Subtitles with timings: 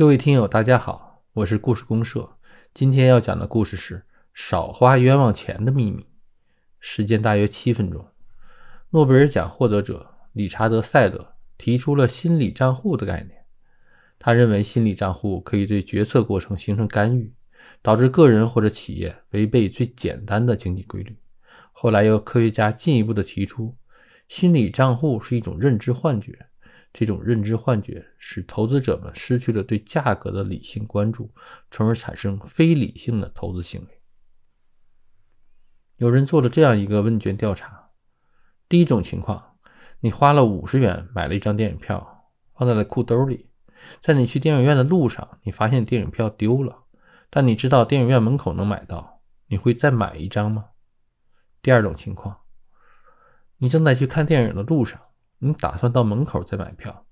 [0.00, 2.38] 各位听友，大家好，我是故事公社。
[2.72, 6.06] 今天要讲的故事是“少花冤枉钱的秘密”。
[6.80, 8.08] 时间大约七分钟。
[8.92, 13.44] 诺贝尔奖获得者理查德·塞德提出了心理账户的概念。
[14.18, 17.34] 他认为，心理账户可以对决策过程形成干预，
[17.82, 21.14] 导致个人或者企业违背最简单的经济规律。
[21.72, 23.76] 后来，有科学家进一步的提出，
[24.30, 26.46] 心理账户是一种认知幻觉。
[26.92, 31.32] 这种认知幻觉使投资者们失去了对价格的理性关注，
[31.70, 34.02] 从而产生非理性的投资行为。
[35.98, 37.90] 有人做了这样一个问卷调查：
[38.68, 39.56] 第一种情况，
[40.00, 43.50] 你花了五十元买了一张电影票，放在了裤兜里，
[44.00, 46.84] 在你去电影院的路上，你发现电影票丢了，
[47.28, 50.64] 但你知道电影院门口能买到，你会再买一张吗？
[51.62, 52.36] 第二种情况，
[53.58, 55.00] 你正在去看电影的路上。
[55.42, 57.06] 你打算到门口再买票，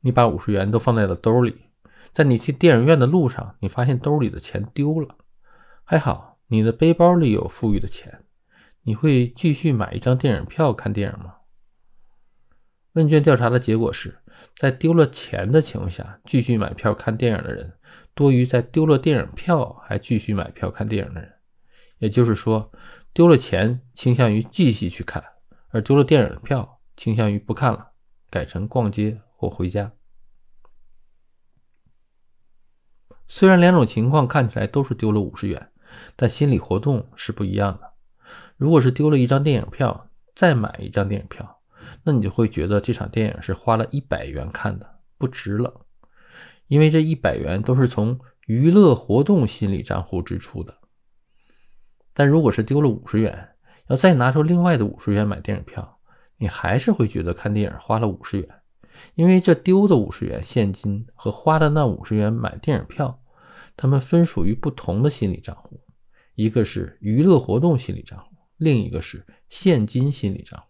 [0.00, 1.70] 你把五十元都放在了兜里，
[2.12, 5.16] 在你去电影院的路上，你发现兜里的钱丢了，
[5.84, 8.24] 还好你的背包里有富裕的钱，
[8.82, 11.36] 你会继续买一张电影票看电影吗？
[12.92, 14.18] 问卷调查的结果是
[14.54, 17.72] 在丢了钱的情况下继续买票看电影的人
[18.14, 21.32] 多于在丢了电影票还继续买票看电影的人，
[21.98, 22.70] 也就是说，
[23.14, 25.24] 丢了钱倾向于继续去看，
[25.70, 26.73] 而丢了电影票。
[26.96, 27.92] 倾向于不看了，
[28.30, 29.92] 改成逛街或回家。
[33.26, 35.70] 虽然两种情况看起来都是丢了五十元，
[36.14, 37.94] 但心理活动是不一样的。
[38.56, 41.62] 如果是丢了一张电影票，再买一张电影票，
[42.02, 45.86] 那你就会觉得这场电影是花了一百元看的，不值了，
[46.68, 50.76] 因为这一百元都是从娱乐活动心理账户支出的。
[52.12, 53.56] 但如果是丢了五十元，
[53.88, 55.93] 要再拿出另外的五十元买电影票。
[56.44, 58.46] 你还是会觉得看电影花了五十元，
[59.14, 63.18] 因为这丢的五十元现金和花的那五十元买电影票，
[63.78, 65.80] 它们分属于不同的心理账户，
[66.34, 70.66] 一个是娱乐活动心理账户，另一个是现金心理账户。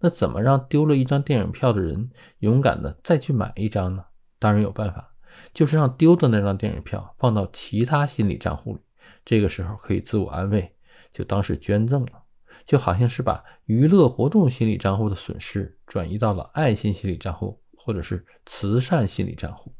[0.00, 2.10] 那怎么让丢了一张电影票的人
[2.40, 4.04] 勇敢的再去买一张呢？
[4.38, 5.14] 当然有办法，
[5.54, 8.80] 就是让丢的那张电影票放到其他心理账户里，
[9.24, 10.74] 这个时候可以自我安慰，
[11.10, 12.19] 就当是捐赠了。
[12.70, 19.74] 就好像是把娱乐活动心理账户的损失转移到了爱心心理账户，或者是慈善心理账户。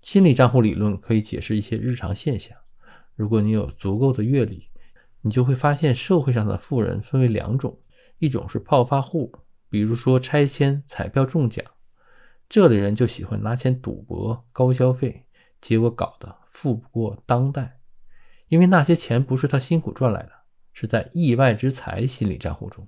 [0.00, 2.56] 心理账户理论可以解释一些日常现象。
[3.16, 4.70] 如果你有足够的阅历，
[5.20, 7.78] 你就会发现社会上的富人分为两种：
[8.16, 9.30] 一种是暴发户，
[9.68, 11.62] 比如说拆迁、彩票中奖，
[12.48, 15.26] 这类人就喜欢拿钱赌博、高消费，
[15.60, 17.78] 结果搞得富不过当代，
[18.48, 20.37] 因为那些钱不是他辛苦赚来的。
[20.80, 22.86] 是在意外之财心理账户中，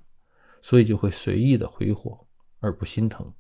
[0.62, 2.25] 所以就会随意的挥霍
[2.61, 3.34] 而不心疼。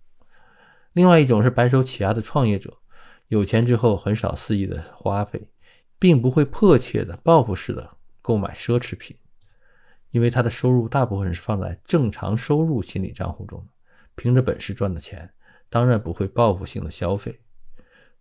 [0.94, 2.76] 另外一种是白手起家的创业者，
[3.28, 5.40] 有钱之后很少肆意的花费，
[6.00, 9.16] 并不会迫切的报复式的购买奢侈品，
[10.10, 13.64] 因为他的收入大部分是放在正常收入心理账户中，
[14.16, 15.32] 凭着本事赚的钱，
[15.68, 17.38] 当然不会报复性的消费。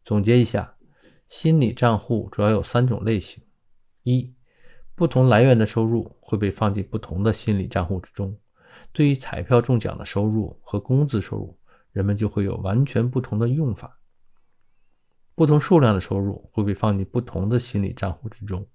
[0.06, 0.76] 总结一下，
[1.28, 3.44] 心理账户主要有三种类型：
[4.04, 4.36] 一。
[5.00, 8.38] 不同来源的收入会被放进不同的心理账户之中。
[8.92, 11.58] 对于彩票中奖的收入和工资收入，
[11.94, 13.98] 人们就会有完全不同的用法。
[15.36, 18.68] 不同数量的收入会被放进不同的心理账户之中。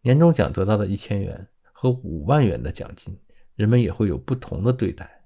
[0.00, 3.14] 年终奖得到的一千元和五万元的奖金，
[3.54, 5.22] 人们也会有不同的对待。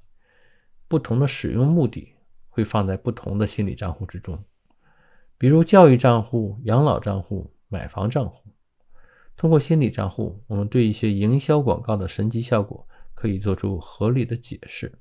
[0.89, 2.13] 不同的使用目的
[2.49, 4.43] 会放在不同的心理账户之中，
[5.39, 8.52] 比如教育账户、养老账户、买房账户。
[9.37, 15.01] 通过心理账户，我们对一些营销广告的神奇效果可以做出合理的解释。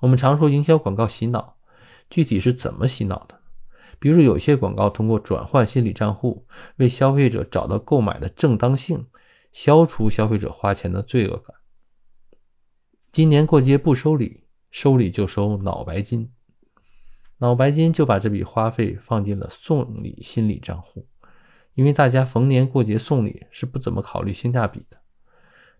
[0.00, 1.56] 我们常说营销广告洗脑，
[2.08, 3.40] 具体是怎么洗脑的？
[3.98, 6.46] 比如有些广告通过转换心理账户，
[6.76, 9.06] 为消费者找到购买的正当性，
[9.52, 11.56] 消除消费者花钱的罪恶感。
[13.10, 16.30] 今年过节不收礼，收礼就收脑白金，
[17.38, 21.08] 脑白金就把这笔花费放进了送礼心理账户。
[21.78, 24.96] 因为大家逢年过节送礼是不怎么考虑性价比的，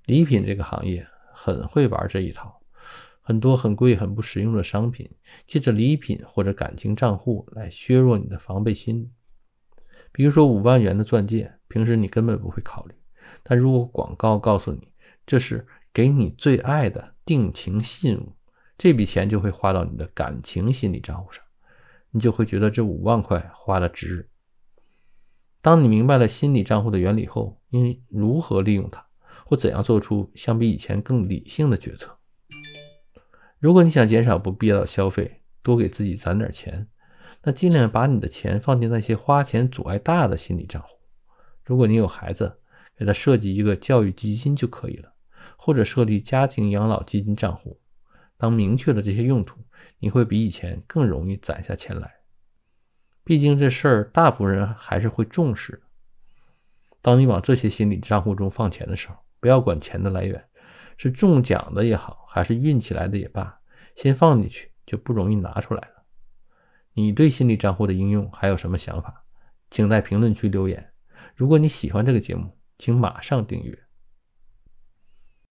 [0.05, 1.05] 礼品这个行业
[1.35, 2.63] 很会玩这一套，
[3.21, 5.11] 很多很贵很不实用的商品，
[5.45, 9.11] 借着礼品或者感情账户来削弱你的防备心。
[10.13, 12.95] 比如说五万元的钻戒，平时你根本不会考虑，
[13.43, 14.93] 但如果广告告诉你
[15.27, 18.37] 这是给你最爱的定情信物，
[18.77, 21.45] 这笔钱就会花到你的感情心理账户上，
[22.13, 24.29] 你就会觉得这五万块花的值。
[25.69, 29.05] 当你明白了心理账户的原理后，应如何利用它，
[29.45, 32.17] 或怎样做出相比以前更理性的决策？
[33.59, 36.89] 如果你想减少不必要的消费，多给自己攒点钱，
[37.43, 40.89] 那尽量把你的钱放进那些花钱阻碍大的心理账户。
[41.67, 42.61] 如果你有孩子，
[42.97, 45.13] 给他设计一个教育基金就可以了，
[45.59, 47.79] 或者设立家庭养老基金账户。
[48.39, 49.61] 当明确了这些用途，
[49.99, 52.15] 你会比以前更容易攒下钱来。
[53.29, 55.83] 毕竟这事儿大部分人还是会重视。
[57.03, 60.43] 当你往这些心理账户中放钱的时候，不要管钱的来源
[60.97, 63.61] 是中奖的也好，还是运气来的也罢，
[63.95, 66.05] 先放进去就不容易拿出来了。
[66.95, 69.23] 你对心理账户的应用还有什么想法？
[69.69, 70.91] 请在评论区留言。
[71.35, 73.79] 如果你喜欢这个节目，请马上订阅。